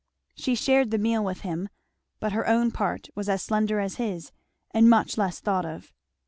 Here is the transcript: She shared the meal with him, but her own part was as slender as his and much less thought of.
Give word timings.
She 0.33 0.55
shared 0.55 0.89
the 0.89 0.97
meal 0.97 1.23
with 1.23 1.41
him, 1.41 1.69
but 2.19 2.31
her 2.31 2.47
own 2.47 2.71
part 2.71 3.09
was 3.13 3.29
as 3.29 3.43
slender 3.43 3.79
as 3.79 3.97
his 3.97 4.31
and 4.71 4.89
much 4.89 5.15
less 5.15 5.39
thought 5.39 5.63
of. 5.63 5.93